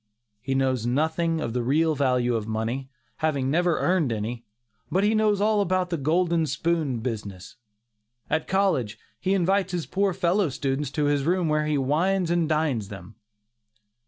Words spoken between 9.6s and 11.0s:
his poor fellow students